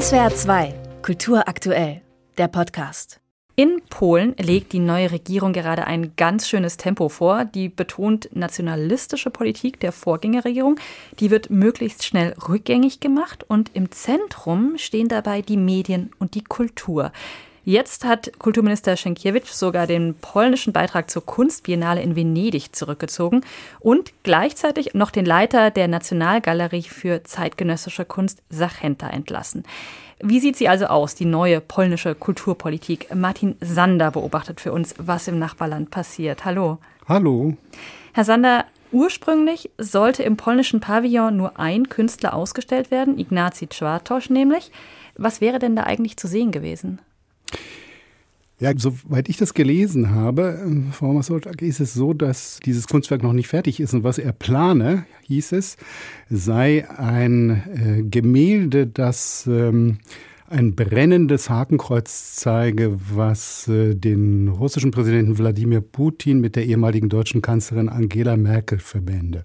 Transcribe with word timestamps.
SWR 0.00 0.34
2, 0.34 0.74
Kultur 1.02 1.46
aktuell, 1.46 2.02
der 2.36 2.48
Podcast. 2.48 3.20
In 3.54 3.80
Polen 3.90 4.34
legt 4.40 4.72
die 4.72 4.80
neue 4.80 5.12
Regierung 5.12 5.52
gerade 5.52 5.86
ein 5.86 6.16
ganz 6.16 6.48
schönes 6.48 6.76
Tempo 6.76 7.08
vor. 7.08 7.44
Die 7.44 7.68
betont 7.68 8.28
nationalistische 8.32 9.30
Politik 9.30 9.78
der 9.78 9.92
Vorgängerregierung. 9.92 10.80
Die 11.20 11.30
wird 11.30 11.48
möglichst 11.50 12.04
schnell 12.04 12.34
rückgängig 12.48 12.98
gemacht 12.98 13.44
und 13.46 13.70
im 13.74 13.92
Zentrum 13.92 14.78
stehen 14.78 15.06
dabei 15.06 15.42
die 15.42 15.56
Medien 15.56 16.10
und 16.18 16.34
die 16.34 16.42
Kultur. 16.42 17.12
Jetzt 17.66 18.04
hat 18.04 18.38
Kulturminister 18.38 18.94
Schenkiewicz 18.94 19.58
sogar 19.58 19.86
den 19.86 20.14
polnischen 20.14 20.74
Beitrag 20.74 21.08
zur 21.08 21.24
Kunstbiennale 21.24 22.02
in 22.02 22.14
Venedig 22.14 22.76
zurückgezogen 22.76 23.40
und 23.80 24.12
gleichzeitig 24.22 24.92
noch 24.92 25.10
den 25.10 25.24
Leiter 25.24 25.70
der 25.70 25.88
Nationalgalerie 25.88 26.82
für 26.82 27.24
zeitgenössische 27.24 28.04
Kunst 28.04 28.42
Sachenta 28.50 29.08
entlassen. 29.08 29.62
Wie 30.20 30.40
sieht 30.40 30.56
sie 30.56 30.68
also 30.68 30.86
aus, 30.86 31.14
die 31.14 31.24
neue 31.24 31.62
polnische 31.62 32.14
Kulturpolitik? 32.14 33.14
Martin 33.14 33.56
Sander 33.60 34.10
beobachtet 34.10 34.60
für 34.60 34.72
uns, 34.72 34.94
was 34.98 35.26
im 35.26 35.38
Nachbarland 35.38 35.90
passiert. 35.90 36.44
Hallo. 36.44 36.78
Hallo. 37.08 37.56
Herr 38.12 38.24
Sander, 38.24 38.66
ursprünglich 38.92 39.70
sollte 39.78 40.22
im 40.22 40.36
polnischen 40.36 40.80
Pavillon 40.80 41.34
nur 41.34 41.58
ein 41.58 41.88
Künstler 41.88 42.34
ausgestellt 42.34 42.90
werden, 42.90 43.18
Ignacy 43.18 43.68
Czwartosz 43.68 44.28
nämlich. 44.28 44.70
Was 45.16 45.40
wäre 45.40 45.58
denn 45.58 45.76
da 45.76 45.84
eigentlich 45.84 46.18
zu 46.18 46.28
sehen 46.28 46.52
gewesen? 46.52 47.00
Ja, 48.60 48.72
soweit 48.76 49.28
ich 49.28 49.36
das 49.36 49.52
gelesen 49.52 50.12
habe, 50.12 50.60
ähm, 50.64 50.92
Frau 50.92 51.12
Masoltak, 51.12 51.60
ist 51.60 51.80
es 51.80 51.92
so, 51.92 52.14
dass 52.14 52.60
dieses 52.64 52.86
Kunstwerk 52.86 53.22
noch 53.22 53.32
nicht 53.32 53.48
fertig 53.48 53.80
ist. 53.80 53.94
Und 53.94 54.04
was 54.04 54.18
er 54.18 54.32
plane, 54.32 55.06
hieß 55.26 55.52
es, 55.52 55.76
sei 56.30 56.88
ein 56.88 57.50
äh, 57.50 58.02
Gemälde, 58.04 58.86
das 58.86 59.46
ähm, 59.50 59.98
ein 60.46 60.76
brennendes 60.76 61.50
Hakenkreuz 61.50 62.36
zeige, 62.36 62.96
was 63.12 63.66
äh, 63.66 63.96
den 63.96 64.48
russischen 64.48 64.92
Präsidenten 64.92 65.36
Wladimir 65.36 65.80
Putin 65.80 66.40
mit 66.40 66.54
der 66.54 66.64
ehemaligen 66.64 67.08
deutschen 67.08 67.42
Kanzlerin 67.42 67.88
Angela 67.88 68.36
Merkel 68.36 68.78
verbände. 68.78 69.44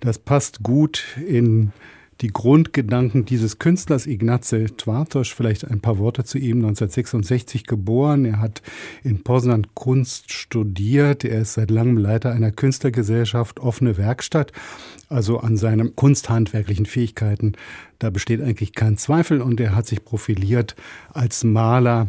Das 0.00 0.18
passt 0.18 0.62
gut 0.62 1.04
in 1.26 1.72
die 2.20 2.28
Grundgedanken 2.28 3.24
dieses 3.24 3.58
Künstlers 3.58 4.06
Ignace 4.06 4.66
Twartosch. 4.76 5.34
Vielleicht 5.34 5.64
ein 5.68 5.80
paar 5.80 5.98
Worte 5.98 6.24
zu 6.24 6.38
ihm. 6.38 6.58
1966 6.58 7.64
geboren. 7.64 8.24
Er 8.24 8.40
hat 8.40 8.62
in 9.04 9.22
Poznan 9.22 9.66
Kunst 9.74 10.32
studiert. 10.32 11.24
Er 11.24 11.42
ist 11.42 11.54
seit 11.54 11.70
langem 11.70 11.96
Leiter 11.96 12.32
einer 12.32 12.50
Künstlergesellschaft 12.50 13.60
Offene 13.60 13.96
Werkstatt. 13.96 14.52
Also 15.08 15.38
an 15.38 15.56
seinen 15.56 15.96
kunsthandwerklichen 15.96 16.86
Fähigkeiten, 16.86 17.52
da 17.98 18.10
besteht 18.10 18.42
eigentlich 18.42 18.74
kein 18.74 18.96
Zweifel. 18.96 19.40
Und 19.40 19.60
er 19.60 19.74
hat 19.74 19.86
sich 19.86 20.04
profiliert 20.04 20.74
als 21.12 21.44
Maler, 21.44 22.08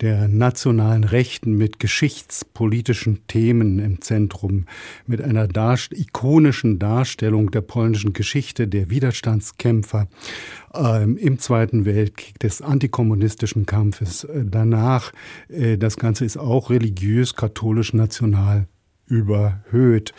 der 0.00 0.28
nationalen 0.28 1.04
Rechten 1.04 1.56
mit 1.56 1.78
geschichtspolitischen 1.78 3.26
Themen 3.26 3.78
im 3.78 4.00
Zentrum, 4.00 4.66
mit 5.06 5.22
einer 5.22 5.46
Darst 5.46 5.92
ikonischen 5.92 6.78
Darstellung 6.78 7.50
der 7.50 7.60
polnischen 7.60 8.12
Geschichte, 8.12 8.66
der 8.66 8.90
Widerstandskämpfer 8.90 10.08
ähm, 10.74 11.16
im 11.16 11.38
Zweiten 11.38 11.84
Weltkrieg, 11.84 12.38
des 12.40 12.60
antikommunistischen 12.60 13.66
Kampfes. 13.66 14.24
Äh, 14.24 14.44
danach, 14.44 15.12
äh, 15.48 15.78
das 15.78 15.96
Ganze 15.96 16.24
ist 16.24 16.36
auch 16.36 16.70
religiös, 16.70 17.36
katholisch, 17.36 17.92
national 17.92 18.66
überhöht 19.06 20.12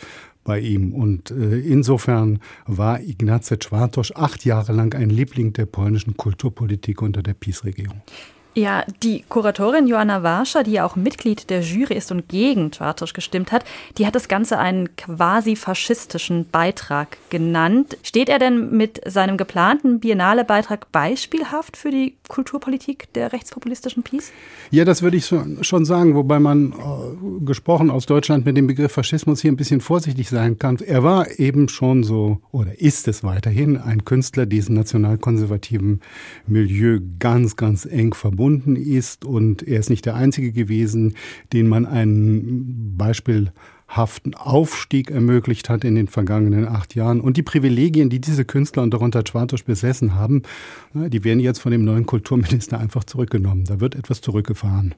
bei 0.44 0.60
ihm. 0.60 0.94
Und 0.94 1.30
äh, 1.30 1.58
insofern 1.58 2.38
war 2.66 3.00
Ignace 3.00 3.58
Czwartosz 3.58 4.12
acht 4.14 4.44
Jahre 4.44 4.72
lang 4.72 4.94
ein 4.94 5.10
Liebling 5.10 5.52
der 5.52 5.66
polnischen 5.66 6.16
Kulturpolitik 6.16 7.02
unter 7.02 7.22
der 7.22 7.34
PiS-Regierung. 7.34 8.00
Ja, 8.58 8.84
die 9.02 9.22
Kuratorin 9.28 9.86
Joanna 9.86 10.22
Warscher, 10.22 10.62
die 10.62 10.70
ja 10.72 10.86
auch 10.86 10.96
Mitglied 10.96 11.50
der 11.50 11.60
Jury 11.60 11.92
ist 11.92 12.10
und 12.10 12.26
gegen 12.26 12.70
Czartosch 12.70 13.12
gestimmt 13.12 13.52
hat, 13.52 13.66
die 13.98 14.06
hat 14.06 14.14
das 14.14 14.28
Ganze 14.28 14.58
einen 14.58 14.96
quasi 14.96 15.56
faschistischen 15.56 16.48
Beitrag 16.48 17.18
genannt. 17.28 17.98
Steht 18.02 18.30
er 18.30 18.38
denn 18.38 18.74
mit 18.74 18.98
seinem 19.04 19.36
geplanten 19.36 20.00
Biennale-Beitrag 20.00 20.90
beispielhaft 20.90 21.76
für 21.76 21.90
die 21.90 22.14
Kulturpolitik 22.28 23.12
der 23.12 23.34
rechtspopulistischen 23.34 24.02
Peace? 24.02 24.32
Ja, 24.70 24.86
das 24.86 25.02
würde 25.02 25.18
ich 25.18 25.30
schon 25.60 25.84
sagen, 25.84 26.14
wobei 26.14 26.40
man 26.40 26.72
äh, 26.72 27.44
gesprochen 27.44 27.90
aus 27.90 28.06
Deutschland 28.06 28.46
mit 28.46 28.56
dem 28.56 28.66
Begriff 28.66 28.92
Faschismus 28.92 29.42
hier 29.42 29.52
ein 29.52 29.56
bisschen 29.56 29.82
vorsichtig 29.82 30.30
sein 30.30 30.58
kann. 30.58 30.78
Er 30.78 31.02
war 31.02 31.38
eben 31.38 31.68
schon 31.68 32.04
so 32.04 32.40
oder 32.52 32.80
ist 32.80 33.06
es 33.06 33.22
weiterhin 33.22 33.76
ein 33.76 34.06
Künstler 34.06 34.46
diesem 34.46 34.76
nationalkonservativen 34.76 36.00
Milieu 36.46 37.00
ganz, 37.18 37.56
ganz 37.56 37.84
eng 37.84 38.14
verbunden 38.14 38.45
verbunden 38.46 38.76
ist. 38.76 39.24
Und 39.24 39.62
er 39.66 39.80
ist 39.80 39.90
nicht 39.90 40.06
der 40.06 40.14
Einzige 40.14 40.52
gewesen, 40.52 41.14
den 41.52 41.68
man 41.68 41.86
einen 41.86 42.96
beispielhaften 42.96 44.34
Aufstieg 44.34 45.10
ermöglicht 45.10 45.68
hat 45.68 45.84
in 45.84 45.94
den 45.94 46.08
vergangenen 46.08 46.66
acht 46.66 46.94
Jahren. 46.94 47.20
Und 47.20 47.36
die 47.36 47.42
Privilegien, 47.42 48.08
die 48.08 48.20
diese 48.20 48.44
Künstler 48.44 48.82
und 48.82 48.94
darunter 48.94 49.22
Schwartosch 49.26 49.64
besessen 49.64 50.14
haben, 50.14 50.42
die 50.94 51.24
werden 51.24 51.40
jetzt 51.40 51.58
von 51.58 51.72
dem 51.72 51.84
neuen 51.84 52.06
Kulturminister 52.06 52.78
einfach 52.78 53.04
zurückgenommen. 53.04 53.64
Da 53.64 53.80
wird 53.80 53.94
etwas 53.94 54.20
zurückgefahren. 54.20 54.94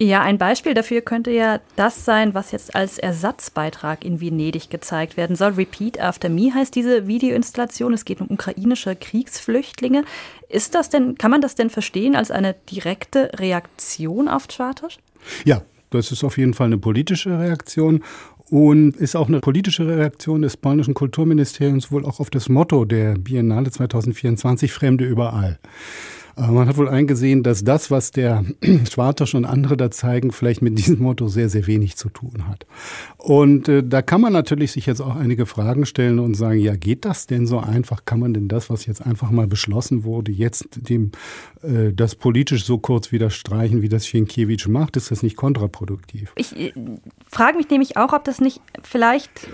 Ja, 0.00 0.22
ein 0.22 0.38
Beispiel 0.38 0.74
dafür 0.74 1.00
könnte 1.00 1.32
ja 1.32 1.58
das 1.74 2.04
sein, 2.04 2.32
was 2.32 2.52
jetzt 2.52 2.76
als 2.76 2.98
Ersatzbeitrag 2.98 4.04
in 4.04 4.20
Venedig 4.20 4.70
gezeigt 4.70 5.16
werden 5.16 5.34
soll. 5.34 5.52
Repeat 5.54 6.00
After 6.00 6.28
Me 6.28 6.54
heißt 6.54 6.72
diese 6.74 7.08
Videoinstallation. 7.08 7.92
Es 7.92 8.04
geht 8.04 8.20
um 8.20 8.30
ukrainische 8.30 8.94
Kriegsflüchtlinge. 8.94 10.04
Ist 10.48 10.76
das 10.76 10.88
denn, 10.88 11.16
kann 11.18 11.32
man 11.32 11.40
das 11.40 11.56
denn 11.56 11.68
verstehen 11.68 12.14
als 12.14 12.30
eine 12.30 12.54
direkte 12.70 13.32
Reaktion 13.40 14.28
auf 14.28 14.46
Czartosch? 14.46 14.98
Ja, 15.44 15.62
das 15.90 16.12
ist 16.12 16.22
auf 16.22 16.38
jeden 16.38 16.54
Fall 16.54 16.66
eine 16.66 16.78
politische 16.78 17.36
Reaktion 17.36 18.04
und 18.50 18.96
ist 18.96 19.16
auch 19.16 19.26
eine 19.26 19.40
politische 19.40 19.88
Reaktion 19.88 20.42
des 20.42 20.56
polnischen 20.56 20.94
Kulturministeriums 20.94 21.90
wohl 21.90 22.04
auch 22.04 22.20
auf 22.20 22.30
das 22.30 22.48
Motto 22.48 22.84
der 22.84 23.18
Biennale 23.18 23.70
2024 23.70 24.72
Fremde 24.72 25.04
überall. 25.04 25.58
Man 26.38 26.68
hat 26.68 26.76
wohl 26.76 26.88
eingesehen, 26.88 27.42
dass 27.42 27.64
das, 27.64 27.90
was 27.90 28.12
der 28.12 28.44
Schwartosch 28.90 29.34
und 29.34 29.44
andere 29.44 29.76
da 29.76 29.90
zeigen, 29.90 30.30
vielleicht 30.30 30.62
mit 30.62 30.78
diesem 30.78 31.00
Motto 31.00 31.26
sehr, 31.28 31.48
sehr 31.48 31.66
wenig 31.66 31.96
zu 31.96 32.08
tun 32.08 32.46
hat. 32.48 32.66
Und 33.16 33.68
äh, 33.68 33.82
da 33.82 34.02
kann 34.02 34.20
man 34.20 34.32
natürlich 34.32 34.72
sich 34.72 34.86
jetzt 34.86 35.00
auch 35.00 35.16
einige 35.16 35.46
Fragen 35.46 35.84
stellen 35.84 36.20
und 36.20 36.34
sagen, 36.34 36.60
ja, 36.60 36.76
geht 36.76 37.04
das 37.04 37.26
denn 37.26 37.46
so 37.46 37.58
einfach? 37.58 38.04
Kann 38.04 38.20
man 38.20 38.34
denn 38.34 38.46
das, 38.46 38.70
was 38.70 38.86
jetzt 38.86 39.04
einfach 39.04 39.30
mal 39.30 39.48
beschlossen 39.48 40.04
wurde, 40.04 40.30
jetzt 40.30 40.88
dem 40.88 41.10
äh, 41.62 41.92
das 41.92 42.14
politisch 42.14 42.64
so 42.64 42.78
kurz 42.78 43.10
wieder 43.10 43.30
streichen, 43.30 43.82
wie 43.82 43.88
das 43.88 44.04
Sienkiewicz 44.04 44.68
macht? 44.68 44.96
Ist 44.96 45.10
das 45.10 45.24
nicht 45.24 45.36
kontraproduktiv? 45.36 46.32
Ich 46.36 46.56
äh, 46.56 46.72
frage 47.28 47.56
mich 47.56 47.68
nämlich 47.68 47.96
auch, 47.96 48.12
ob 48.12 48.22
das 48.24 48.40
nicht 48.40 48.60
vielleicht 48.82 49.48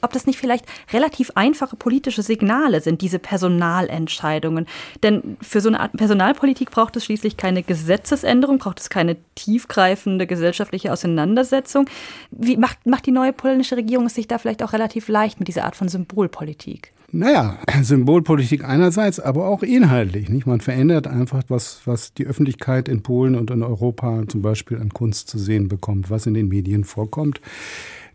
ob 0.00 0.12
das 0.12 0.26
nicht 0.26 0.38
vielleicht 0.38 0.64
relativ 0.92 1.32
einfache 1.34 1.76
politische 1.76 2.22
Signale 2.22 2.80
sind, 2.80 3.02
diese 3.02 3.18
Personalentscheidungen. 3.18 4.66
Denn 5.02 5.36
für 5.40 5.60
so 5.60 5.68
eine 5.68 5.80
Art 5.80 5.97
Personalpolitik 5.98 6.70
braucht 6.70 6.96
es 6.96 7.04
schließlich 7.04 7.36
keine 7.36 7.62
Gesetzesänderung, 7.62 8.58
braucht 8.58 8.80
es 8.80 8.88
keine 8.88 9.16
tiefgreifende 9.34 10.26
gesellschaftliche 10.26 10.92
Auseinandersetzung. 10.92 11.90
Wie 12.30 12.56
macht, 12.56 12.86
macht 12.86 13.04
die 13.04 13.10
neue 13.10 13.34
polnische 13.34 13.76
Regierung 13.76 14.06
es 14.06 14.14
sich 14.14 14.26
da 14.26 14.38
vielleicht 14.38 14.62
auch 14.62 14.72
relativ 14.72 15.08
leicht 15.08 15.38
mit 15.38 15.48
dieser 15.48 15.64
Art 15.64 15.76
von 15.76 15.88
Symbolpolitik? 15.88 16.92
Naja, 17.10 17.58
Symbolpolitik 17.82 18.64
einerseits, 18.64 19.18
aber 19.20 19.46
auch 19.48 19.62
inhaltlich. 19.62 20.28
Nicht? 20.28 20.46
Man 20.46 20.60
verändert 20.60 21.06
einfach, 21.06 21.42
was, 21.48 21.82
was 21.84 22.14
die 22.14 22.26
Öffentlichkeit 22.26 22.88
in 22.88 23.02
Polen 23.02 23.34
und 23.34 23.50
in 23.50 23.62
Europa 23.62 24.24
zum 24.28 24.42
Beispiel 24.42 24.78
an 24.78 24.90
Kunst 24.90 25.28
zu 25.28 25.38
sehen 25.38 25.68
bekommt, 25.68 26.10
was 26.10 26.26
in 26.26 26.34
den 26.34 26.48
Medien 26.48 26.84
vorkommt. 26.84 27.40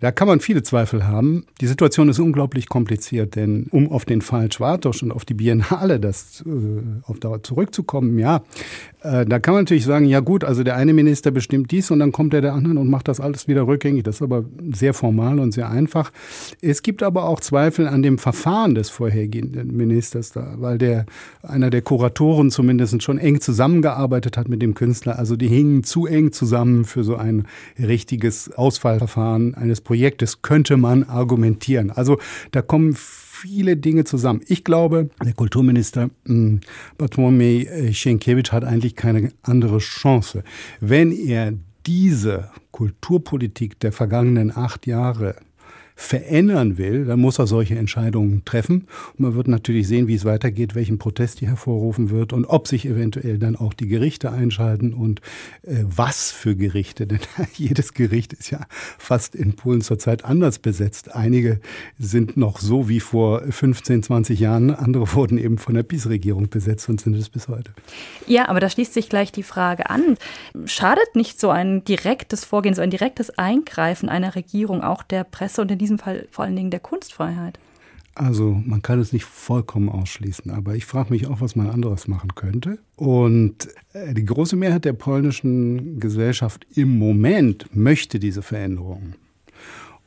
Da 0.03 0.11
kann 0.11 0.27
man 0.27 0.41
viele 0.41 0.63
Zweifel 0.63 1.07
haben. 1.07 1.45
Die 1.61 1.65
Situation 1.65 2.09
ist 2.09 2.19
unglaublich 2.19 2.67
kompliziert, 2.67 3.37
denn 3.37 3.67
um 3.71 3.89
auf 3.89 4.03
den 4.03 4.21
Fall 4.21 4.51
Schwartosch 4.51 5.01
und 5.01 5.13
auf 5.13 5.23
die 5.23 5.33
Biennale 5.33 5.97
das 5.97 6.43
äh, 6.45 6.81
auf 7.09 7.21
Dauer 7.21 7.41
zurückzukommen, 7.41 8.19
ja, 8.19 8.43
äh, 9.03 9.25
da 9.25 9.39
kann 9.39 9.53
man 9.53 9.63
natürlich 9.63 9.85
sagen, 9.85 10.05
ja 10.05 10.21
gut, 10.21 10.43
also 10.43 10.63
der 10.63 10.75
eine 10.75 10.93
Minister 10.93 11.31
bestimmt 11.31 11.71
dies 11.71 11.91
und 11.91 11.99
dann 11.99 12.11
kommt 12.11 12.33
der 12.33 12.41
der 12.41 12.53
andere 12.53 12.79
und 12.79 12.89
macht 12.89 13.07
das 13.07 13.19
alles 13.19 13.47
wieder 13.47 13.67
rückgängig. 13.67 14.03
Das 14.03 14.15
ist 14.15 14.21
aber 14.21 14.45
sehr 14.73 14.93
formal 14.93 15.39
und 15.39 15.51
sehr 15.51 15.69
einfach. 15.69 16.11
Es 16.61 16.81
gibt 16.81 17.03
aber 17.03 17.25
auch 17.25 17.39
Zweifel 17.39 17.87
an 17.87 18.01
dem 18.01 18.17
Verfahren 18.17 18.75
des 18.75 18.89
vorhergehenden 18.89 19.75
Ministers 19.75 20.31
da, 20.31 20.55
weil 20.57 20.77
der 20.77 21.05
einer 21.41 21.69
der 21.69 21.81
Kuratoren 21.81 22.49
zumindest 22.49 23.03
schon 23.03 23.17
eng 23.17 23.41
zusammengearbeitet 23.41 24.37
hat 24.37 24.47
mit 24.47 24.61
dem 24.61 24.73
Künstler. 24.73 25.19
Also 25.19 25.35
die 25.35 25.47
hingen 25.47 25.83
zu 25.83 26.05
eng 26.05 26.31
zusammen 26.31 26.85
für 26.85 27.03
so 27.03 27.15
ein 27.15 27.45
richtiges 27.77 28.51
Ausfallverfahren 28.53 29.55
eines. 29.55 29.83
Projektes 29.83 30.41
könnte 30.41 30.77
man 30.77 31.03
argumentieren. 31.03 31.91
Also 31.91 32.17
da 32.51 32.61
kommen 32.61 32.95
viele 33.43 33.75
Dinge 33.75 34.05
zusammen. 34.05 34.39
Ich 34.47 34.63
glaube, 34.63 35.09
der 35.21 35.33
Kulturminister 35.33 36.09
hm, 36.25 36.61
Bartłomiej 36.97 37.91
Sienkiewicz 37.93 38.53
hat 38.53 38.63
eigentlich 38.63 38.95
keine 38.95 39.33
andere 39.41 39.79
Chance. 39.79 40.45
Wenn 40.79 41.11
er 41.11 41.53
diese 41.85 42.51
Kulturpolitik 42.71 43.77
der 43.81 43.91
vergangenen 43.91 44.55
acht 44.55 44.87
Jahre 44.87 45.35
verändern 45.95 46.77
will, 46.77 47.05
dann 47.05 47.19
muss 47.19 47.39
er 47.39 47.47
solche 47.47 47.75
Entscheidungen 47.75 48.43
treffen. 48.45 48.87
Und 49.13 49.19
man 49.19 49.35
wird 49.35 49.47
natürlich 49.47 49.87
sehen, 49.87 50.07
wie 50.07 50.15
es 50.15 50.25
weitergeht, 50.25 50.75
welchen 50.75 50.97
Protest 50.97 51.41
die 51.41 51.47
hervorrufen 51.47 52.09
wird 52.09 52.33
und 52.33 52.45
ob 52.45 52.67
sich 52.67 52.85
eventuell 52.85 53.37
dann 53.37 53.55
auch 53.55 53.73
die 53.73 53.87
Gerichte 53.87 54.31
einschalten 54.31 54.93
und 54.93 55.21
äh, 55.63 55.83
was 55.83 56.31
für 56.31 56.55
Gerichte. 56.55 57.07
Denn 57.13 57.19
jedes 57.53 57.93
Gericht 57.93 58.33
ist 58.33 58.49
ja 58.49 58.61
fast 58.97 59.35
in 59.35 59.55
Polen 59.55 59.81
zurzeit 59.81 60.25
anders 60.25 60.59
besetzt. 60.59 61.13
Einige 61.15 61.59
sind 61.99 62.37
noch 62.37 62.59
so 62.59 62.89
wie 62.89 62.99
vor 62.99 63.41
15, 63.41 64.03
20 64.03 64.39
Jahren, 64.39 64.71
andere 64.71 65.13
wurden 65.13 65.37
eben 65.37 65.57
von 65.57 65.75
der 65.75 65.83
PiS-Regierung 65.83 66.49
besetzt 66.49 66.89
und 66.89 67.01
sind 67.01 67.15
es 67.15 67.29
bis 67.29 67.47
heute. 67.47 67.71
Ja, 68.27 68.49
aber 68.49 68.59
da 68.59 68.69
schließt 68.69 68.93
sich 68.93 69.09
gleich 69.09 69.31
die 69.31 69.43
Frage 69.43 69.89
an. 69.89 70.17
Schadet 70.65 71.15
nicht 71.15 71.39
so 71.39 71.49
ein 71.49 71.83
direktes 71.83 72.45
Vorgehen, 72.45 72.73
so 72.73 72.81
ein 72.81 72.89
direktes 72.89 73.37
Eingreifen 73.37 74.09
einer 74.09 74.35
Regierung 74.35 74.81
auch 74.81 75.03
der 75.03 75.23
Presse 75.23 75.61
und 75.61 75.71
in 75.71 75.77
diesem 75.83 75.99
Fall 75.99 76.27
vor 76.31 76.45
allen 76.45 76.55
Dingen 76.55 76.71
der 76.71 76.79
Kunstfreiheit? 76.79 77.59
Also 78.15 78.61
man 78.65 78.81
kann 78.81 78.99
es 78.99 79.11
nicht 79.11 79.25
vollkommen 79.25 79.89
ausschließen, 79.89 80.51
aber 80.51 80.75
ich 80.75 80.85
frage 80.85 81.11
mich 81.11 81.25
auch, 81.27 81.41
was 81.41 81.55
man 81.55 81.69
anderes 81.69 82.07
machen 82.07 82.35
könnte. 82.35 82.77
Und 82.95 83.69
äh, 83.93 84.13
die 84.13 84.25
große 84.25 84.55
Mehrheit 84.55 84.85
der 84.85 84.93
polnischen 84.93 85.99
Gesellschaft 85.99 86.67
im 86.75 86.99
Moment 86.99 87.75
möchte 87.75 88.19
diese 88.19 88.43
Veränderungen 88.43 89.15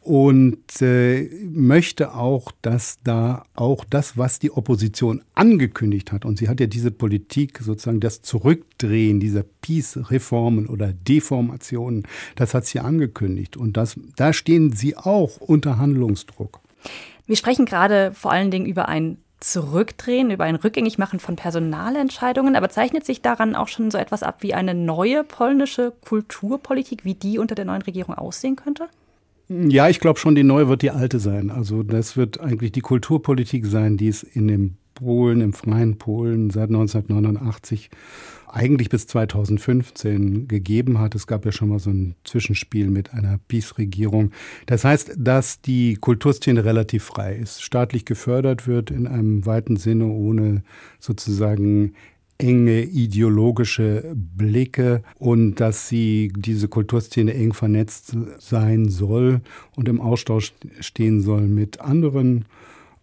und 0.06 0.81
äh, 0.81 1.29
möchte 1.50 2.14
auch, 2.14 2.53
dass 2.62 2.99
da 3.03 3.43
auch 3.56 3.85
das, 3.85 4.17
was 4.17 4.38
die 4.38 4.53
Opposition 4.53 5.23
angekündigt 5.35 6.12
hat, 6.12 6.25
und 6.25 6.38
sie 6.38 6.49
hat 6.49 6.61
ja 6.61 6.67
diese 6.67 6.93
Politik 6.93 7.58
sozusagen 7.58 7.99
das 7.99 8.23
Zurückdrehen 8.23 9.19
dieser 9.19 9.43
Peace-Reformen 9.43 10.69
oder 10.69 10.93
Deformationen, 10.93 12.06
das 12.37 12.55
hat 12.55 12.67
sie 12.67 12.79
angekündigt. 12.79 13.56
Und 13.56 13.76
das, 13.76 13.99
da 14.14 14.32
stehen 14.32 14.70
sie 14.73 14.97
auch 14.97 15.38
unter 15.41 15.79
Handlungsdruck. 15.79 16.61
Wir 17.26 17.37
sprechen 17.37 17.67
gerade 17.67 18.12
vor 18.14 18.31
allen 18.31 18.52
Dingen 18.52 18.67
über 18.67 18.88
ein 18.88 19.19
Zurückdrehen, 19.41 20.31
über 20.31 20.44
ein 20.44 20.55
Rückgängigmachen 20.55 21.19
von 21.19 21.35
Personalentscheidungen, 21.35 22.55
aber 22.55 22.69
zeichnet 22.69 23.05
sich 23.05 23.23
daran 23.23 23.56
auch 23.56 23.69
schon 23.69 23.91
so 23.91 23.99
etwas 23.99 24.23
ab 24.23 24.37
wie 24.44 24.55
eine 24.55 24.75
neue 24.75 25.25
polnische 25.25 25.93
Kulturpolitik, 26.06 27.05
wie 27.05 27.14
die 27.14 27.38
unter 27.38 27.56
der 27.56 27.64
neuen 27.64 27.82
Regierung 27.82 28.14
aussehen 28.14 28.55
könnte? 28.55 28.88
Ja, 29.48 29.88
ich 29.88 30.00
glaube 30.00 30.19
schon, 30.19 30.34
die 30.34 30.43
neue 30.43 30.69
wird 30.69 30.82
die 30.82 30.90
alte 30.90 31.20
sein. 31.20 31.50
Also 31.50 31.82
das 31.82 32.16
wird 32.16 32.40
eigentlich 32.40 32.72
die 32.72 32.81
Kulturpolitik 32.81 33.66
sein, 33.66 33.96
die 33.96 34.08
es 34.08 34.22
in 34.22 34.48
dem 34.48 34.76
Polen, 34.94 35.40
im 35.40 35.52
freien 35.52 35.98
Polen 35.98 36.50
seit 36.50 36.69
1989 36.69 37.90
eigentlich 38.48 38.88
bis 38.88 39.06
2015 39.06 40.48
gegeben 40.48 40.98
hat. 40.98 41.14
Es 41.14 41.26
gab 41.26 41.44
ja 41.44 41.52
schon 41.52 41.69
mal 41.69 41.78
so 41.78 41.90
ein 41.90 42.16
Zwischenspiel 42.25 42.88
mit 42.88 43.12
einer 43.12 43.38
Peace-Regierung. 43.46 44.32
Das 44.64 44.84
heißt, 44.84 45.12
dass 45.16 45.60
die 45.60 45.96
Kulturszene 45.96 46.64
relativ 46.64 47.04
frei 47.04 47.37
ist, 47.37 47.62
staatlich 47.62 48.04
gefördert 48.04 48.66
wird 48.66 48.90
in 48.90 49.06
einem 49.06 49.44
weiten 49.46 49.76
Sinne, 49.76 50.06
ohne 50.06 50.62
sozusagen 50.99 51.92
enge 52.38 52.83
ideologische 52.83 54.15
Blicke 54.15 55.03
und 55.19 55.56
dass 55.56 55.88
sie 55.88 56.33
diese 56.37 56.69
Kulturszene 56.69 57.35
eng 57.35 57.53
vernetzt 57.53 58.17
sein 58.38 58.88
soll 58.88 59.41
und 59.75 59.88
im 59.88 60.00
Austausch 60.00 60.53
stehen 60.81 61.21
soll 61.21 61.43
mit 61.43 61.81
anderen 61.81 62.44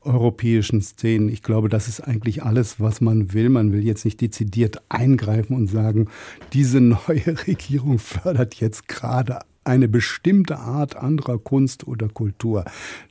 europäischen 0.02 0.82
Szenen. 0.82 1.30
Ich 1.30 1.44
glaube, 1.44 1.70
das 1.70 1.88
ist 1.88 2.02
eigentlich 2.02 2.44
alles, 2.44 2.80
was 2.80 3.02
man 3.02 3.34
will. 3.34 3.50
Man 3.50 3.72
will 3.72 3.84
jetzt 3.84 4.06
nicht 4.06 4.22
dezidiert 4.22 4.82
eingreifen 4.90 5.56
und 5.56 5.68
sagen, 5.68 6.08
diese 6.52 6.82
neue 6.82 7.00
Regierung 7.48 8.00
fördert 8.00 8.56
jetzt 8.56 8.88
gerade 8.88 9.40
eine 9.63 9.88
bestimmte 9.88 10.57
Art 10.57 10.95
anderer 10.95 11.38
Kunst 11.38 11.88
oder 11.88 12.10
Kultur. 12.10 12.65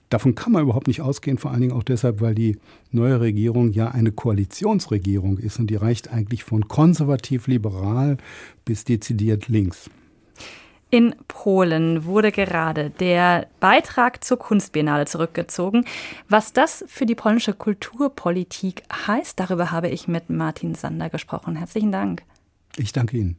Davon 0.08 0.34
kann 0.34 0.52
man 0.52 0.64
überhaupt 0.64 0.88
nicht 0.88 1.00
ausgehen, 1.00 1.38
vor 1.38 1.52
allen 1.52 1.62
Dingen 1.62 1.72
auch 1.72 1.82
deshalb, 1.82 2.20
weil 2.20 2.34
die 2.34 2.58
neue 2.90 3.20
Regierung 3.20 3.72
ja 3.72 3.90
eine 3.90 4.12
Koalitionsregierung 4.12 5.38
ist 5.38 5.58
und 5.58 5.68
die 5.68 5.76
reicht 5.76 6.12
eigentlich 6.12 6.44
von 6.44 6.68
konservativ-liberal 6.68 8.18
bis 8.64 8.84
dezidiert 8.84 9.48
links. 9.48 9.88
In 10.90 11.14
Polen 11.26 12.04
wurde 12.04 12.30
gerade 12.32 12.90
der 12.90 13.46
Beitrag 13.60 14.22
zur 14.22 14.38
Kunstbiennale 14.38 15.06
zurückgezogen. 15.06 15.86
Was 16.28 16.52
das 16.52 16.84
für 16.86 17.06
die 17.06 17.14
polnische 17.14 17.54
Kulturpolitik 17.54 18.82
heißt, 19.06 19.40
darüber 19.40 19.70
habe 19.70 19.88
ich 19.88 20.06
mit 20.06 20.28
Martin 20.28 20.74
Sander 20.74 21.08
gesprochen. 21.08 21.56
Herzlichen 21.56 21.92
Dank. 21.92 22.22
Ich 22.76 22.92
danke 22.92 23.16
Ihnen. 23.16 23.38